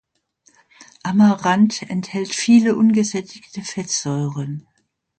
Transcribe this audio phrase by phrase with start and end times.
[1.03, 4.67] Amarant enthält viele ungesättigte Fettsäuren.